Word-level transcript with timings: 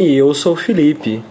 E 0.00 0.14
eu 0.14 0.32
sou 0.32 0.54
Felipe. 0.54 1.24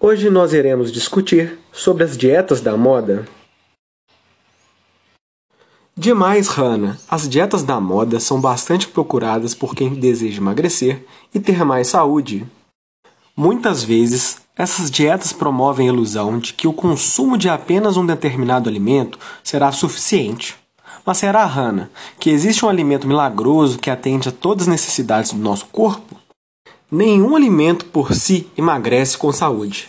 Hoje 0.00 0.28
nós 0.28 0.52
iremos 0.52 0.90
discutir 0.90 1.56
sobre 1.72 2.02
as 2.02 2.18
dietas 2.18 2.60
da 2.60 2.76
moda. 2.76 3.24
Demais, 5.96 6.48
Hannah, 6.48 6.98
as 7.08 7.28
dietas 7.28 7.62
da 7.62 7.80
moda 7.80 8.18
são 8.18 8.40
bastante 8.40 8.88
procuradas 8.88 9.54
por 9.54 9.76
quem 9.76 9.94
deseja 9.94 10.38
emagrecer 10.38 11.06
e 11.32 11.38
ter 11.38 11.64
mais 11.64 11.86
saúde. 11.86 12.44
Muitas 13.36 13.84
vezes, 13.84 14.38
essas 14.56 14.90
dietas 14.90 15.32
promovem 15.32 15.88
a 15.88 15.92
ilusão 15.92 16.40
de 16.40 16.52
que 16.52 16.66
o 16.66 16.72
consumo 16.72 17.38
de 17.38 17.48
apenas 17.48 17.96
um 17.96 18.04
determinado 18.04 18.68
alimento 18.68 19.20
será 19.44 19.70
suficiente. 19.70 20.56
Mas 21.08 21.16
será, 21.16 21.46
Hannah, 21.46 21.88
que 22.20 22.28
existe 22.28 22.66
um 22.66 22.68
alimento 22.68 23.08
milagroso 23.08 23.78
que 23.78 23.88
atende 23.88 24.28
a 24.28 24.30
todas 24.30 24.64
as 24.64 24.68
necessidades 24.68 25.32
do 25.32 25.38
nosso 25.38 25.64
corpo? 25.72 26.16
Nenhum 26.92 27.34
alimento 27.34 27.86
por 27.86 28.12
si 28.12 28.46
emagrece 28.58 29.16
com 29.16 29.32
saúde. 29.32 29.88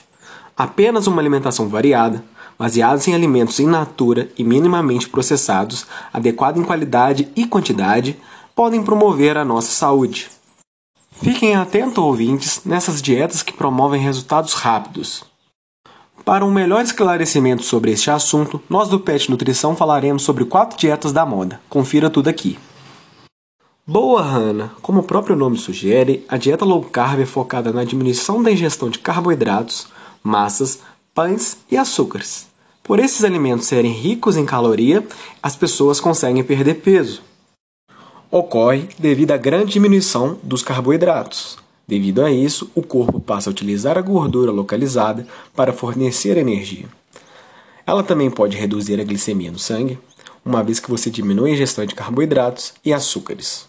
Apenas 0.55 1.07
uma 1.07 1.21
alimentação 1.21 1.67
variada, 1.67 2.23
baseados 2.57 3.05
em 3.05 3.13
alimentos 3.13 3.59
in 3.59 3.67
natura 3.67 4.29
e 4.37 4.45
minimamente 4.45 5.09
processados, 5.09 5.85
adequado 6.13 6.55
em 6.55 6.63
qualidade 6.63 7.27
e 7.35 7.45
quantidade, 7.45 8.17
podem 8.55 8.81
promover 8.81 9.35
a 9.35 9.43
nossa 9.43 9.73
saúde. 9.73 10.29
Fiquem 11.21 11.53
atentos, 11.53 12.01
ouvintes, 12.01 12.61
nessas 12.63 13.01
dietas 13.01 13.43
que 13.43 13.51
promovem 13.51 14.01
resultados 14.01 14.53
rápidos. 14.53 15.28
Para 16.29 16.45
um 16.45 16.51
melhor 16.51 16.83
esclarecimento 16.83 17.63
sobre 17.63 17.89
este 17.89 18.11
assunto, 18.11 18.61
nós 18.69 18.87
do 18.87 18.99
PET 18.99 19.31
Nutrição 19.31 19.75
falaremos 19.75 20.21
sobre 20.21 20.45
quatro 20.45 20.77
dietas 20.77 21.11
da 21.11 21.25
moda. 21.25 21.59
Confira 21.67 22.07
tudo 22.07 22.29
aqui. 22.29 22.59
Boa, 23.83 24.21
Hanna! 24.21 24.71
Como 24.79 24.99
o 24.99 25.03
próprio 25.03 25.35
nome 25.35 25.57
sugere, 25.57 26.23
a 26.29 26.37
dieta 26.37 26.63
low 26.63 26.83
carb 26.83 27.19
é 27.19 27.25
focada 27.25 27.73
na 27.73 27.83
diminuição 27.83 28.43
da 28.43 28.51
ingestão 28.51 28.91
de 28.91 28.99
carboidratos, 28.99 29.87
massas, 30.21 30.81
pães 31.15 31.57
e 31.67 31.75
açúcares. 31.75 32.45
Por 32.83 32.99
esses 32.99 33.23
alimentos 33.23 33.65
serem 33.65 33.91
ricos 33.91 34.37
em 34.37 34.45
caloria, 34.45 35.03
as 35.41 35.55
pessoas 35.55 35.99
conseguem 35.99 36.43
perder 36.43 36.75
peso. 36.75 37.23
Ocorre 38.29 38.87
devido 38.99 39.31
à 39.31 39.37
grande 39.37 39.73
diminuição 39.73 40.37
dos 40.43 40.61
carboidratos. 40.61 41.57
Devido 41.89 42.21
a 42.21 42.29
isso, 42.29 42.69
o 42.75 42.83
corpo 42.83 43.19
passa 43.19 43.49
a 43.49 43.51
utilizar 43.51 43.97
a 43.97 44.01
gordura 44.01 44.51
localizada 44.51 45.25
para 45.55 45.73
fornecer 45.73 46.37
energia. 46.37 46.85
Ela 47.83 48.03
também 48.03 48.29
pode 48.29 48.55
reduzir 48.55 49.01
a 49.01 49.03
glicemia 49.03 49.51
no 49.51 49.57
sangue, 49.57 49.97
uma 50.45 50.61
vez 50.61 50.79
que 50.79 50.87
você 50.87 51.09
diminui 51.09 51.49
a 51.49 51.53
ingestão 51.55 51.83
de 51.87 51.95
carboidratos 51.95 52.75
e 52.85 52.93
açúcares. 52.93 53.67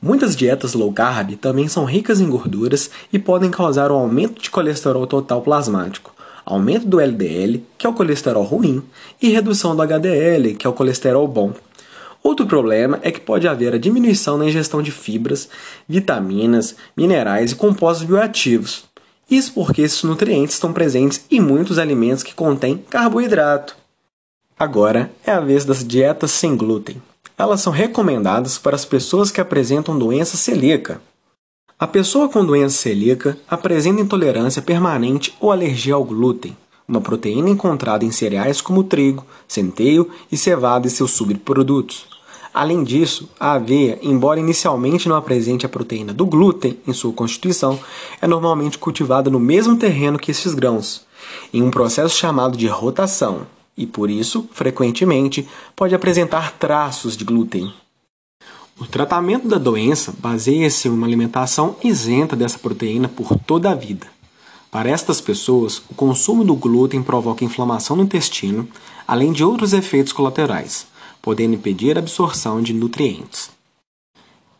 Muitas 0.00 0.36
dietas 0.36 0.74
low 0.74 0.92
carb 0.92 1.34
também 1.34 1.66
são 1.66 1.84
ricas 1.84 2.20
em 2.20 2.30
gorduras 2.30 2.88
e 3.12 3.18
podem 3.18 3.50
causar 3.50 3.90
um 3.90 3.96
aumento 3.96 4.40
de 4.40 4.48
colesterol 4.48 5.04
total 5.04 5.42
plasmático, 5.42 6.14
aumento 6.46 6.86
do 6.86 7.00
LDL, 7.00 7.64
que 7.76 7.84
é 7.84 7.90
o 7.90 7.94
colesterol 7.94 8.44
ruim, 8.44 8.80
e 9.20 9.30
redução 9.30 9.74
do 9.74 9.82
HDL, 9.82 10.54
que 10.54 10.68
é 10.68 10.70
o 10.70 10.72
colesterol 10.72 11.26
bom. 11.26 11.52
Outro 12.22 12.46
problema 12.46 12.98
é 13.02 13.10
que 13.10 13.20
pode 13.20 13.46
haver 13.46 13.74
a 13.74 13.78
diminuição 13.78 14.36
na 14.36 14.46
ingestão 14.46 14.82
de 14.82 14.90
fibras, 14.90 15.48
vitaminas, 15.88 16.76
minerais 16.96 17.52
e 17.52 17.56
compostos 17.56 18.06
bioativos. 18.06 18.84
Isso 19.30 19.52
porque 19.52 19.82
esses 19.82 20.02
nutrientes 20.02 20.54
estão 20.54 20.72
presentes 20.72 21.24
em 21.30 21.40
muitos 21.40 21.78
alimentos 21.78 22.22
que 22.22 22.34
contêm 22.34 22.78
carboidrato. 22.88 23.76
Agora 24.58 25.10
é 25.24 25.30
a 25.30 25.40
vez 25.40 25.64
das 25.64 25.86
dietas 25.86 26.30
sem 26.30 26.56
glúten. 26.56 27.00
Elas 27.36 27.60
são 27.60 27.72
recomendadas 27.72 28.58
para 28.58 28.74
as 28.74 28.84
pessoas 28.84 29.30
que 29.30 29.40
apresentam 29.40 29.98
doença 29.98 30.36
celíaca. 30.36 31.00
A 31.78 31.86
pessoa 31.86 32.28
com 32.28 32.44
doença 32.44 32.76
celíaca 32.76 33.38
apresenta 33.48 34.00
intolerância 34.00 34.60
permanente 34.60 35.32
ou 35.38 35.52
alergia 35.52 35.94
ao 35.94 36.02
glúten, 36.02 36.56
uma 36.88 37.00
proteína 37.02 37.50
encontrada 37.50 38.04
em 38.04 38.10
cereais 38.10 38.62
como 38.62 38.82
trigo, 38.82 39.26
centeio 39.46 40.10
e 40.32 40.36
cevada 40.36 40.86
e 40.86 40.90
seus 40.90 41.10
subprodutos. 41.10 42.06
Além 42.52 42.82
disso, 42.82 43.28
a 43.38 43.52
aveia, 43.52 43.98
embora 44.02 44.40
inicialmente 44.40 45.08
não 45.08 45.14
apresente 45.14 45.66
a 45.66 45.68
proteína 45.68 46.14
do 46.14 46.24
glúten 46.24 46.78
em 46.86 46.92
sua 46.94 47.12
constituição, 47.12 47.78
é 48.22 48.26
normalmente 48.26 48.78
cultivada 48.78 49.30
no 49.30 49.38
mesmo 49.38 49.76
terreno 49.76 50.18
que 50.18 50.30
esses 50.30 50.54
grãos, 50.54 51.06
em 51.52 51.62
um 51.62 51.70
processo 51.70 52.16
chamado 52.16 52.56
de 52.56 52.66
rotação, 52.66 53.46
e 53.76 53.86
por 53.86 54.10
isso, 54.10 54.48
frequentemente, 54.50 55.46
pode 55.76 55.94
apresentar 55.94 56.52
traços 56.58 57.16
de 57.16 57.24
glúten. 57.24 57.72
O 58.80 58.86
tratamento 58.86 59.46
da 59.46 59.58
doença 59.58 60.14
baseia-se 60.18 60.88
em 60.88 60.90
uma 60.90 61.06
alimentação 61.06 61.76
isenta 61.84 62.34
dessa 62.34 62.58
proteína 62.58 63.08
por 63.08 63.38
toda 63.38 63.70
a 63.70 63.74
vida. 63.74 64.06
Para 64.70 64.90
estas 64.90 65.20
pessoas, 65.20 65.78
o 65.90 65.94
consumo 65.94 66.44
do 66.44 66.54
glúten 66.54 67.02
provoca 67.02 67.44
inflamação 67.44 67.96
no 67.96 68.02
intestino, 68.02 68.68
além 69.06 69.32
de 69.32 69.42
outros 69.42 69.72
efeitos 69.72 70.12
colaterais, 70.12 70.86
podendo 71.22 71.54
impedir 71.54 71.96
a 71.96 72.00
absorção 72.00 72.60
de 72.60 72.74
nutrientes. 72.74 73.50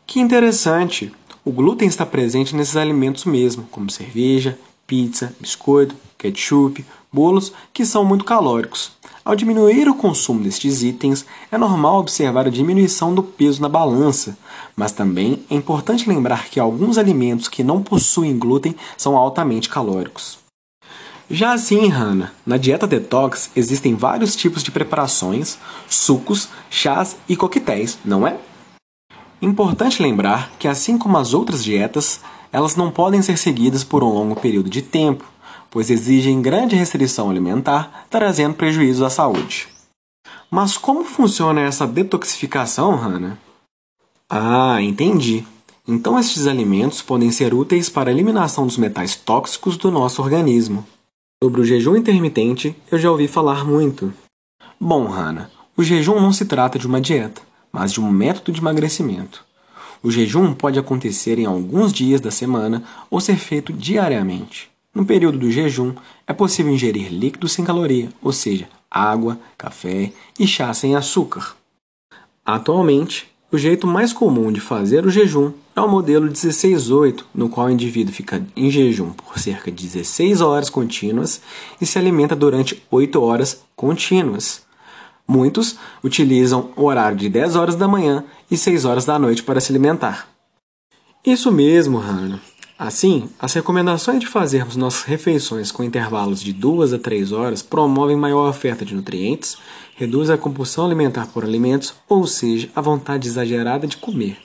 Que 0.06 0.20
interessante! 0.20 1.12
O 1.44 1.52
glúten 1.52 1.86
está 1.86 2.06
presente 2.06 2.56
nesses 2.56 2.76
alimentos 2.76 3.24
mesmo, 3.24 3.68
como 3.70 3.90
cerveja, 3.90 4.58
pizza, 4.86 5.34
biscoito, 5.38 5.94
ketchup, 6.16 6.84
bolos, 7.12 7.52
que 7.72 7.84
são 7.84 8.04
muito 8.04 8.24
calóricos. 8.24 8.92
Ao 9.24 9.36
diminuir 9.36 9.88
o 9.88 9.94
consumo 9.94 10.42
destes 10.42 10.82
itens, 10.82 11.26
é 11.50 11.58
normal 11.58 11.98
observar 11.98 12.46
a 12.46 12.50
diminuição 12.50 13.14
do 13.14 13.22
peso 13.22 13.60
na 13.60 13.68
balança, 13.68 14.38
mas 14.74 14.92
também 14.92 15.44
é 15.50 15.54
importante 15.54 16.08
lembrar 16.08 16.48
que 16.48 16.60
alguns 16.60 16.96
alimentos 16.98 17.48
que 17.48 17.62
não 17.62 17.82
possuem 17.82 18.38
glúten 18.38 18.74
são 18.96 19.16
altamente 19.16 19.68
calóricos. 19.68 20.38
Já 21.30 21.52
assim, 21.52 21.88
Hannah, 21.88 22.32
na 22.46 22.56
dieta 22.56 22.86
detox 22.86 23.50
existem 23.54 23.94
vários 23.94 24.34
tipos 24.34 24.62
de 24.62 24.70
preparações, 24.70 25.58
sucos, 25.86 26.48
chás 26.70 27.16
e 27.28 27.36
coquetéis, 27.36 27.98
não 28.02 28.26
é? 28.26 28.38
Importante 29.42 30.02
lembrar 30.02 30.50
que, 30.58 30.66
assim 30.66 30.96
como 30.96 31.18
as 31.18 31.34
outras 31.34 31.62
dietas, 31.62 32.20
elas 32.50 32.76
não 32.76 32.90
podem 32.90 33.20
ser 33.20 33.36
seguidas 33.36 33.84
por 33.84 34.02
um 34.02 34.08
longo 34.08 34.36
período 34.36 34.70
de 34.70 34.80
tempo, 34.80 35.24
pois 35.70 35.90
exigem 35.90 36.42
grande 36.42 36.76
restrição 36.76 37.30
alimentar, 37.30 38.06
trazendo 38.10 38.54
prejuízos 38.54 39.02
à 39.02 39.10
saúde. 39.10 39.68
Mas 40.50 40.76
como 40.76 41.04
funciona 41.04 41.60
essa 41.60 41.86
detoxificação, 41.86 42.96
Hannah? 42.96 43.38
Ah, 44.30 44.80
entendi. 44.80 45.44
Então 45.86 46.18
estes 46.18 46.46
alimentos 46.46 47.00
podem 47.00 47.30
ser 47.30 47.54
úteis 47.54 47.88
para 47.88 48.10
a 48.10 48.12
eliminação 48.12 48.66
dos 48.66 48.76
metais 48.76 49.16
tóxicos 49.16 49.76
do 49.76 49.90
nosso 49.90 50.22
organismo. 50.22 50.86
Sobre 51.42 51.60
o 51.60 51.64
jejum 51.64 51.96
intermitente, 51.96 52.76
eu 52.90 52.98
já 52.98 53.10
ouvi 53.10 53.28
falar 53.28 53.64
muito. 53.64 54.12
Bom, 54.80 55.06
Hannah, 55.06 55.50
o 55.76 55.82
jejum 55.82 56.20
não 56.20 56.32
se 56.32 56.44
trata 56.44 56.78
de 56.78 56.86
uma 56.86 57.00
dieta, 57.00 57.40
mas 57.72 57.92
de 57.92 58.00
um 58.00 58.10
método 58.10 58.52
de 58.52 58.60
emagrecimento. 58.60 59.44
O 60.02 60.10
jejum 60.10 60.52
pode 60.54 60.78
acontecer 60.78 61.38
em 61.38 61.46
alguns 61.46 61.92
dias 61.92 62.20
da 62.20 62.30
semana 62.30 62.84
ou 63.10 63.20
ser 63.20 63.36
feito 63.36 63.72
diariamente. 63.72 64.70
No 64.98 65.06
período 65.06 65.38
do 65.38 65.48
jejum, 65.48 65.94
é 66.26 66.32
possível 66.32 66.72
ingerir 66.72 67.08
líquidos 67.12 67.52
sem 67.52 67.64
caloria, 67.64 68.08
ou 68.20 68.32
seja, 68.32 68.68
água, 68.90 69.38
café 69.56 70.10
e 70.36 70.44
chá 70.44 70.74
sem 70.74 70.96
açúcar. 70.96 71.54
Atualmente, 72.44 73.28
o 73.52 73.56
jeito 73.56 73.86
mais 73.86 74.12
comum 74.12 74.50
de 74.50 74.58
fazer 74.58 75.06
o 75.06 75.10
jejum 75.10 75.52
é 75.76 75.80
o 75.80 75.88
modelo 75.88 76.28
16-8, 76.28 77.22
no 77.32 77.48
qual 77.48 77.68
o 77.68 77.70
indivíduo 77.70 78.12
fica 78.12 78.44
em 78.56 78.72
jejum 78.72 79.12
por 79.12 79.38
cerca 79.38 79.70
de 79.70 79.86
16 79.86 80.40
horas 80.40 80.68
contínuas 80.68 81.40
e 81.80 81.86
se 81.86 81.96
alimenta 81.96 82.34
durante 82.34 82.82
8 82.90 83.22
horas 83.22 83.62
contínuas. 83.76 84.62
Muitos 85.28 85.76
utilizam 86.02 86.72
o 86.74 86.86
horário 86.86 87.16
de 87.16 87.28
10 87.28 87.54
horas 87.54 87.76
da 87.76 87.86
manhã 87.86 88.24
e 88.50 88.56
6 88.56 88.84
horas 88.84 89.04
da 89.04 89.16
noite 89.16 89.44
para 89.44 89.60
se 89.60 89.70
alimentar. 89.70 90.28
Isso 91.24 91.52
mesmo, 91.52 91.98
Hannah. 91.98 92.40
Assim, 92.78 93.28
as 93.40 93.52
recomendações 93.54 94.20
de 94.20 94.28
fazermos 94.28 94.76
nossas 94.76 95.02
refeições 95.02 95.72
com 95.72 95.82
intervalos 95.82 96.40
de 96.40 96.52
2 96.52 96.92
a 96.92 96.98
3 96.98 97.32
horas 97.32 97.60
promovem 97.60 98.16
maior 98.16 98.48
oferta 98.48 98.84
de 98.84 98.94
nutrientes, 98.94 99.56
reduzem 99.96 100.32
a 100.32 100.38
compulsão 100.38 100.86
alimentar 100.86 101.26
por 101.26 101.42
alimentos, 101.42 101.94
ou 102.08 102.24
seja, 102.24 102.70
a 102.76 102.80
vontade 102.80 103.26
exagerada 103.26 103.84
de 103.84 103.96
comer. 103.96 104.38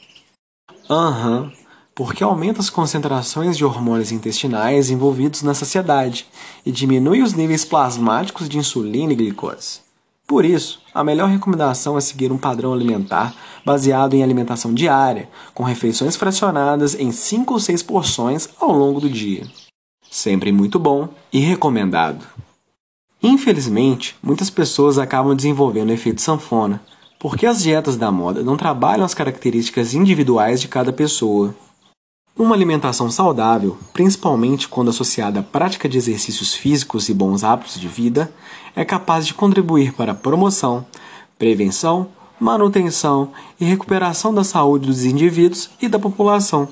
Aham, 0.90 1.42
uhum, 1.42 1.52
porque 1.94 2.24
aumenta 2.24 2.60
as 2.60 2.72
concentrações 2.72 3.56
de 3.56 3.64
hormônios 3.64 4.12
intestinais 4.12 4.90
envolvidos 4.90 5.44
na 5.44 5.54
saciedade 5.54 6.26
e 6.66 6.72
diminui 6.72 7.22
os 7.22 7.34
níveis 7.34 7.64
plasmáticos 7.64 8.50
de 8.50 8.58
insulina 8.58 9.14
e 9.14 9.16
glicose. 9.16 9.83
Por 10.34 10.46
isso, 10.46 10.80
a 10.92 11.04
melhor 11.04 11.30
recomendação 11.30 11.96
é 11.96 12.02
seguir 12.02 12.32
um 12.32 12.40
padrão 12.40 12.74
alimentar 12.74 13.36
baseado 13.64 14.16
em 14.16 14.24
alimentação 14.24 14.74
diária, 14.74 15.30
com 15.54 15.62
refeições 15.62 16.16
fracionadas 16.16 16.96
em 16.96 17.12
5 17.12 17.54
ou 17.54 17.60
6 17.60 17.84
porções 17.84 18.50
ao 18.60 18.72
longo 18.72 19.00
do 19.00 19.08
dia. 19.08 19.46
Sempre 20.10 20.52
muito 20.52 20.80
bom 20.80 21.08
e 21.32 21.38
recomendado. 21.38 22.26
Infelizmente, 23.22 24.16
muitas 24.24 24.50
pessoas 24.50 24.98
acabam 24.98 25.36
desenvolvendo 25.36 25.92
o 25.92 25.94
efeito 25.94 26.20
sanfona, 26.20 26.82
porque 27.20 27.46
as 27.46 27.62
dietas 27.62 27.96
da 27.96 28.12
moda 28.12 28.42
não 28.42 28.58
trabalham 28.58 29.06
as 29.06 29.14
características 29.14 29.94
individuais 29.94 30.60
de 30.60 30.68
cada 30.68 30.92
pessoa. 30.92 31.54
Uma 32.36 32.56
alimentação 32.56 33.12
saudável, 33.12 33.78
principalmente 33.94 34.68
quando 34.68 34.90
associada 34.90 35.42
à 35.42 35.44
prática 35.44 35.88
de 35.88 36.00
exercícios 36.00 36.56
físicos 36.56 37.08
e 37.08 37.14
bons 37.14 37.44
hábitos 37.44 37.80
de 37.80 37.88
vida, 37.88 38.34
é 38.76 38.84
capaz 38.84 39.28
de 39.28 39.36
contribuir 39.36 39.94
para 39.94 40.14
a 40.14 40.16
promoção, 40.16 40.84
prevenção, 41.38 42.10
manutenção 42.40 43.32
e 43.60 43.66
recuperação 43.66 44.34
da 44.34 44.44
saúde 44.44 44.88
dos 44.88 45.06
indivíduos 45.06 45.70
e 45.80 45.88
da 45.88 46.00
população. 46.00 46.68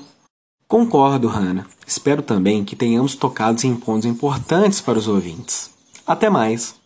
Concordo, 0.66 1.28
Hannah. 1.28 1.66
Espero 1.86 2.22
também 2.22 2.64
que 2.64 2.74
tenhamos 2.74 3.14
tocado 3.14 3.64
em 3.64 3.76
pontos 3.76 4.06
importantes 4.06 4.80
para 4.80 4.98
os 4.98 5.06
ouvintes. 5.06 5.70
Até 6.04 6.28
mais! 6.28 6.81